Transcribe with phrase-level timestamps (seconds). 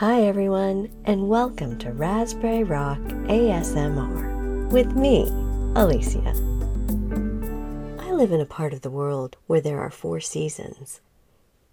[0.00, 5.22] Hi, everyone, and welcome to Raspberry Rock ASMR with me,
[5.74, 6.34] Alicia.
[7.98, 11.00] I live in a part of the world where there are four seasons.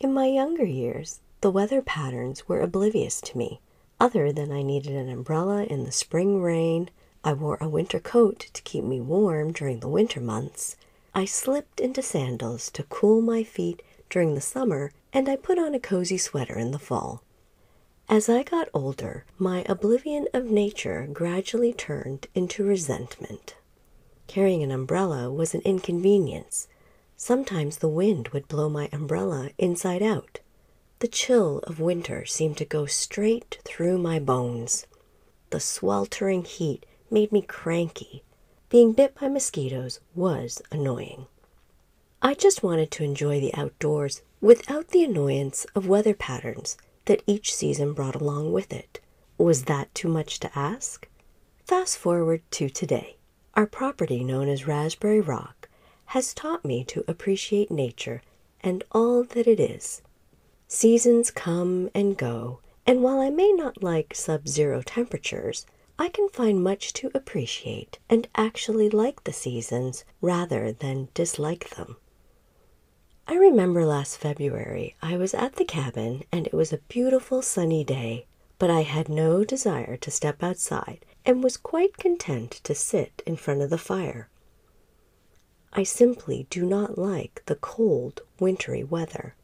[0.00, 3.60] In my younger years, the weather patterns were oblivious to me,
[4.00, 6.90] other than I needed an umbrella in the spring rain,
[7.22, 10.74] I wore a winter coat to keep me warm during the winter months,
[11.14, 13.80] I slipped into sandals to cool my feet
[14.10, 17.22] during the summer, and I put on a cozy sweater in the fall.
[18.10, 23.54] As I got older, my oblivion of nature gradually turned into resentment.
[24.26, 26.68] Carrying an umbrella was an inconvenience.
[27.18, 30.40] Sometimes the wind would blow my umbrella inside out.
[31.00, 34.86] The chill of winter seemed to go straight through my bones.
[35.50, 38.22] The sweltering heat made me cranky.
[38.70, 41.26] Being bit by mosquitoes was annoying.
[42.22, 46.78] I just wanted to enjoy the outdoors without the annoyance of weather patterns
[47.08, 49.00] that each season brought along with it.
[49.38, 51.08] Was that too much to ask?
[51.64, 53.16] Fast forward to today.
[53.54, 55.68] Our property, known as Raspberry Rock,
[56.06, 58.20] has taught me to appreciate nature
[58.60, 60.02] and all that it is.
[60.66, 65.64] Seasons come and go, and while I may not like sub zero temperatures,
[65.98, 71.96] I can find much to appreciate and actually like the seasons rather than dislike them.
[73.30, 77.84] I remember last February I was at the cabin and it was a beautiful sunny
[77.84, 78.24] day,
[78.58, 83.36] but I had no desire to step outside and was quite content to sit in
[83.36, 84.30] front of the fire.
[85.74, 89.34] I simply do not like the cold, wintry weather.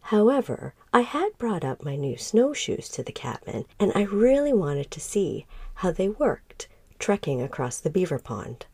[0.00, 4.90] However, I had brought up my new snowshoes to the cabin and I really wanted
[4.90, 6.66] to see how they worked
[6.98, 8.66] trekking across the beaver pond.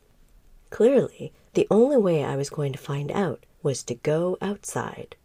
[0.71, 5.17] Clearly, the only way I was going to find out was to go outside.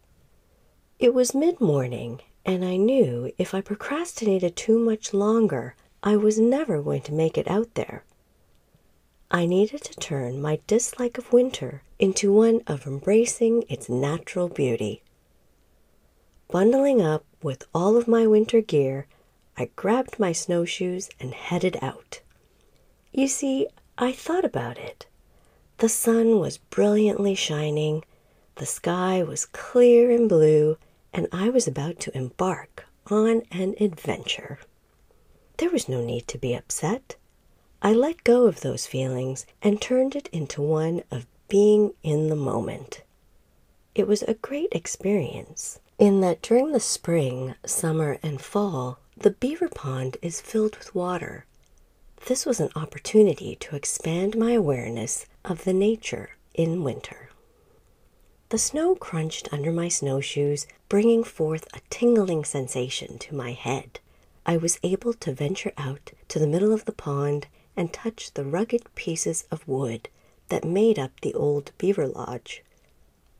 [0.98, 6.38] It was mid morning, and I knew if I procrastinated too much longer, I was
[6.38, 8.04] never going to make it out there.
[9.30, 15.02] I needed to turn my dislike of winter into one of embracing its natural beauty.
[16.50, 19.06] Bundling up with all of my winter gear,
[19.56, 22.20] I grabbed my snowshoes and headed out.
[23.12, 25.06] You see, I thought about it.
[25.80, 28.04] The sun was brilliantly shining,
[28.56, 30.76] the sky was clear and blue,
[31.10, 34.58] and I was about to embark on an adventure.
[35.56, 37.16] There was no need to be upset.
[37.80, 42.36] I let go of those feelings and turned it into one of being in the
[42.36, 43.02] moment.
[43.94, 49.70] It was a great experience in that during the spring, summer, and fall, the beaver
[49.70, 51.46] pond is filled with water.
[52.26, 57.30] This was an opportunity to expand my awareness of the nature in winter.
[58.50, 64.00] The snow crunched under my snowshoes, bringing forth a tingling sensation to my head.
[64.44, 68.44] I was able to venture out to the middle of the pond and touch the
[68.44, 70.08] rugged pieces of wood
[70.48, 72.62] that made up the old beaver lodge.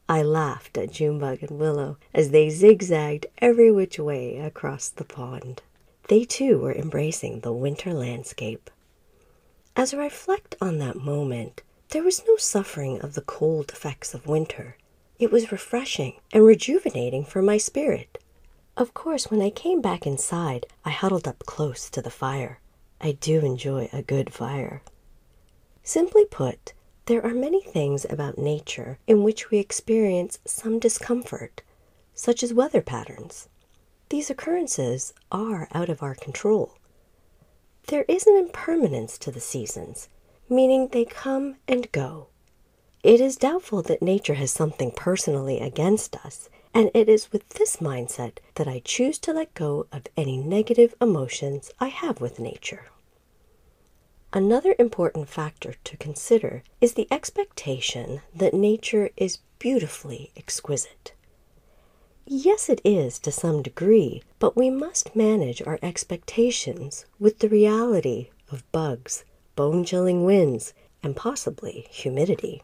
[0.08, 5.62] I laughed at Junebug and Willow as they zigzagged every which way across the pond.
[6.08, 8.70] They too were embracing the winter landscape.
[9.76, 14.26] As I reflect on that moment, there was no suffering of the cold effects of
[14.26, 14.76] winter.
[15.18, 18.18] It was refreshing and rejuvenating for my spirit.
[18.76, 22.60] Of course, when I came back inside, I huddled up close to the fire.
[23.00, 24.82] I do enjoy a good fire.
[25.82, 26.72] Simply put,
[27.06, 31.62] there are many things about nature in which we experience some discomfort,
[32.14, 33.48] such as weather patterns.
[34.10, 36.75] These occurrences are out of our control.
[37.87, 40.09] There is an impermanence to the seasons,
[40.48, 42.26] meaning they come and go.
[43.04, 47.76] It is doubtful that nature has something personally against us, and it is with this
[47.76, 52.91] mindset that I choose to let go of any negative emotions I have with nature.
[54.32, 61.12] Another important factor to consider is the expectation that nature is beautifully exquisite.
[62.32, 68.30] Yes, it is to some degree, but we must manage our expectations with the reality
[68.53, 69.24] of bugs,
[69.56, 70.72] bone chilling winds,
[71.03, 72.62] and possibly humidity.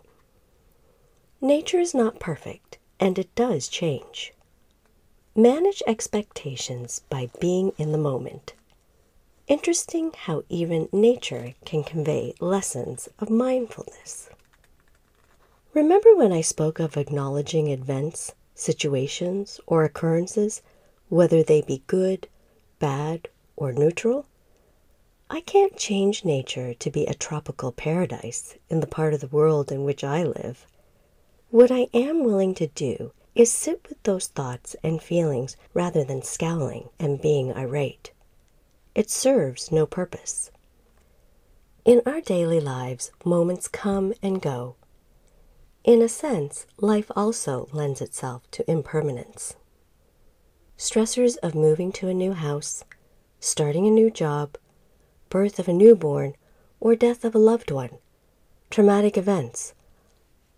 [1.41, 4.33] Nature is not perfect, and it does change.
[5.35, 8.55] Manage expectations by being in the moment.
[9.49, 14.31] Interesting how even nature can convey lessons of mindfulness.
[15.75, 20.63] Remember when I spoke of acknowledging events, situations, or occurrences,
[21.09, 22.27] whether they be good,
[22.81, 24.27] bad, or neutral?
[25.31, 29.71] I can't change nature to be a tropical paradise in the part of the world
[29.71, 30.67] in which I live.
[31.51, 36.23] What I am willing to do is sit with those thoughts and feelings rather than
[36.23, 38.13] scowling and being irate.
[38.95, 40.51] It serves no purpose.
[41.85, 44.77] In our daily lives, moments come and go.
[45.87, 49.55] In a sense, life also lends itself to impermanence.
[50.77, 52.83] Stressors of moving to a new house,
[53.39, 54.59] starting a new job,
[55.31, 56.35] birth of a newborn,
[56.81, 57.99] or death of a loved one,
[58.69, 59.75] traumatic events,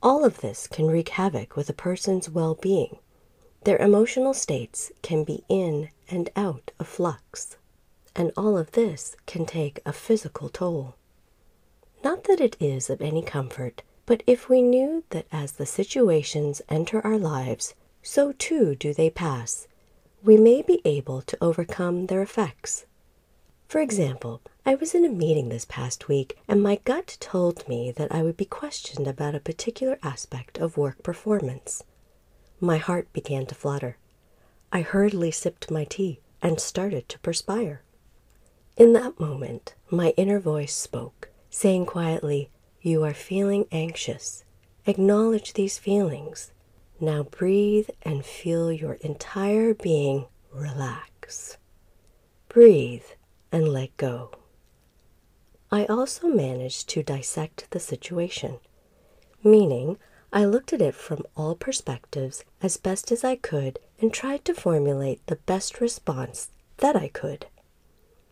[0.03, 2.97] all of this can wreak havoc with a person's well being.
[3.65, 7.59] Their emotional states can be in and out of flux,
[8.17, 10.95] and all of this can take a physical toll.
[12.03, 16.63] Not that it is of any comfort, but if we knew that as the situations
[16.71, 19.69] enter our lives, so too do they pass,
[20.23, 22.87] we may be able to overcome their effects.
[23.67, 27.93] For example, I was in a meeting this past week, and my gut told me
[27.99, 31.85] that I would be questioned about a particular aspect of work performance.
[32.63, 33.99] My heart began to flutter.
[34.73, 37.83] I hurriedly sipped my tea and started to perspire.
[38.75, 42.49] In that moment, my inner voice spoke saying quietly,
[42.81, 44.45] You are feeling anxious.
[44.87, 46.53] Acknowledge these feelings.
[47.01, 51.59] Now breathe and feel your entire being relax.
[52.49, 53.05] Breathe
[53.51, 54.31] and let go.
[55.73, 58.59] I also managed to dissect the situation,
[59.43, 59.99] meaning
[60.33, 64.55] I looked at it from all perspectives as best as I could and tried to
[64.55, 67.47] formulate the best response that I could.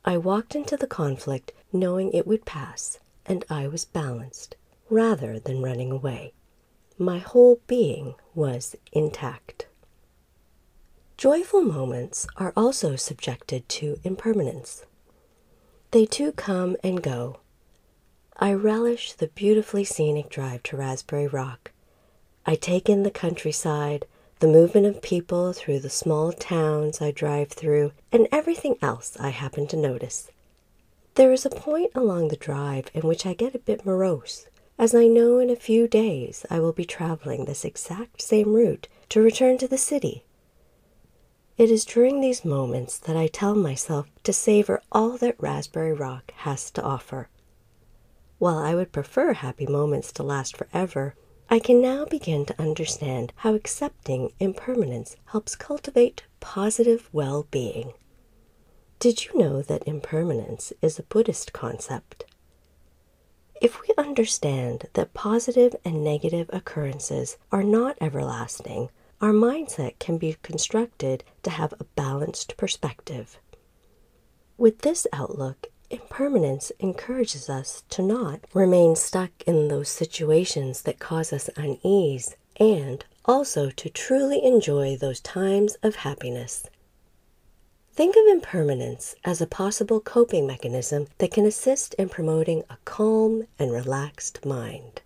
[0.04, 4.56] I walked into the conflict knowing it would pass and I was balanced
[4.88, 6.32] rather than running away.
[6.98, 9.66] My whole being was intact.
[11.16, 14.84] Joyful moments are also subjected to impermanence.
[15.90, 17.40] They too come and go.
[18.38, 21.72] I relish the beautifully scenic drive to Raspberry Rock.
[22.44, 24.06] I take in the countryside,
[24.40, 29.30] the movement of people through the small towns I drive through, and everything else I
[29.30, 30.30] happen to notice.
[31.16, 34.48] There is a point along the drive in which I get a bit morose,
[34.78, 38.86] as I know in a few days I will be traveling this exact same route
[39.08, 40.26] to return to the city.
[41.56, 46.34] It is during these moments that I tell myself to savor all that Raspberry Rock
[46.36, 47.30] has to offer.
[48.36, 51.14] While I would prefer happy moments to last forever,
[51.48, 57.94] I can now begin to understand how accepting impermanence helps cultivate positive well being.
[58.98, 62.24] Did you know that impermanence is a Buddhist concept?
[63.60, 68.88] If we understand that positive and negative occurrences are not everlasting,
[69.20, 73.38] our mindset can be constructed to have a balanced perspective.
[74.56, 81.34] With this outlook, impermanence encourages us to not remain stuck in those situations that cause
[81.34, 86.66] us unease and also to truly enjoy those times of happiness
[87.96, 93.46] Think of impermanence as a possible coping mechanism that can assist in promoting a calm
[93.58, 95.00] and relaxed mind.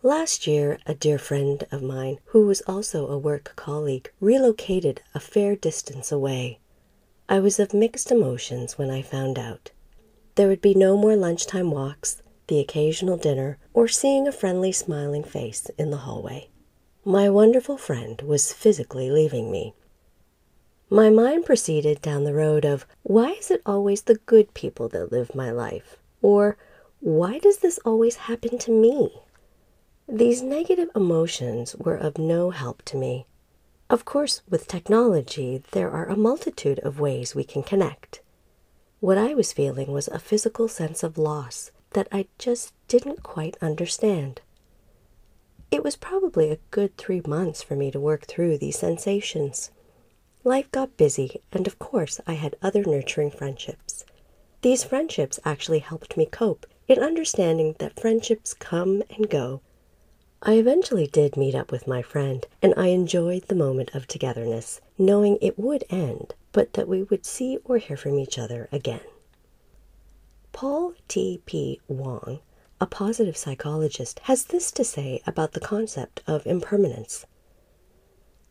[0.00, 5.18] Last year, a dear friend of mine, who was also a work colleague, relocated a
[5.18, 6.60] fair distance away.
[7.28, 9.72] I was of mixed emotions when I found out.
[10.36, 15.24] There would be no more lunchtime walks, the occasional dinner, or seeing a friendly smiling
[15.24, 16.50] face in the hallway.
[17.04, 19.74] My wonderful friend was physically leaving me.
[20.90, 25.12] My mind proceeded down the road of why is it always the good people that
[25.12, 25.98] live my life?
[26.22, 26.56] Or
[27.00, 29.20] why does this always happen to me?
[30.08, 33.26] These negative emotions were of no help to me.
[33.90, 38.22] Of course, with technology, there are a multitude of ways we can connect.
[39.00, 43.58] What I was feeling was a physical sense of loss that I just didn't quite
[43.60, 44.40] understand.
[45.70, 49.70] It was probably a good three months for me to work through these sensations.
[50.48, 54.06] Life got busy, and of course, I had other nurturing friendships.
[54.62, 59.60] These friendships actually helped me cope in understanding that friendships come and go.
[60.40, 64.80] I eventually did meet up with my friend, and I enjoyed the moment of togetherness,
[64.96, 69.04] knowing it would end, but that we would see or hear from each other again.
[70.52, 71.42] Paul T.
[71.44, 71.78] P.
[71.88, 72.40] Wong,
[72.80, 77.26] a positive psychologist, has this to say about the concept of impermanence.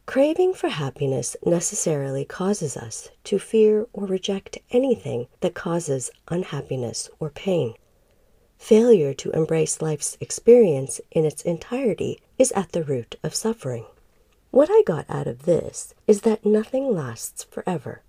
[0.08, 7.30] Craving for happiness necessarily causes us to fear or reject anything that causes unhappiness or
[7.30, 7.74] pain.
[8.58, 13.86] Failure to embrace life's experience in its entirety is at the root of suffering.
[14.50, 18.02] What I got out of this is that nothing lasts forever.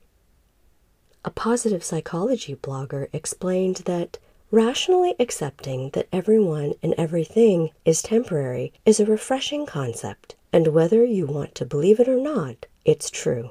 [1.25, 4.19] A positive psychology blogger explained that
[4.53, 11.27] rationally accepting that everyone and everything is temporary is a refreshing concept And whether you
[11.27, 13.51] want to believe it or not, it's true.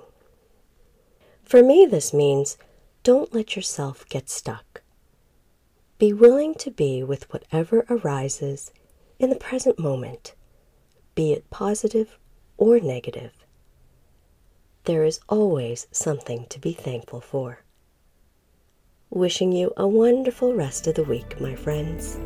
[1.44, 2.58] For me, this means
[3.04, 4.82] don't let yourself get stuck.
[5.98, 8.72] Be willing to be with whatever arises
[9.20, 10.36] in the present moment,
[11.16, 12.20] be it positive
[12.58, 13.34] or negative.
[14.84, 17.64] There is always something to be thankful for.
[19.10, 22.20] Wishing you a wonderful rest of the week, my friends.